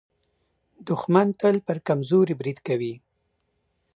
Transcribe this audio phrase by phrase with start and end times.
[0.87, 2.93] دښمن تل پر کمزوري برید کوي